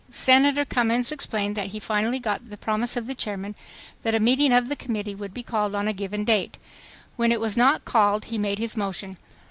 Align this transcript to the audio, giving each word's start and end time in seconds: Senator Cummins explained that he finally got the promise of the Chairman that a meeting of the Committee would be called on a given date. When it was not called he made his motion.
Senator 0.09 0.65
Cummins 0.65 1.11
explained 1.11 1.55
that 1.55 1.67
he 1.67 1.79
finally 1.79 2.17
got 2.17 2.49
the 2.49 2.57
promise 2.57 2.97
of 2.97 3.05
the 3.05 3.13
Chairman 3.13 3.53
that 4.01 4.15
a 4.15 4.19
meeting 4.19 4.51
of 4.51 4.67
the 4.67 4.75
Committee 4.75 5.13
would 5.13 5.31
be 5.31 5.43
called 5.43 5.75
on 5.75 5.87
a 5.87 5.93
given 5.93 6.23
date. 6.23 6.57
When 7.17 7.31
it 7.31 7.39
was 7.39 7.55
not 7.55 7.85
called 7.85 8.25
he 8.25 8.39
made 8.39 8.57
his 8.57 8.75
motion. 8.75 9.17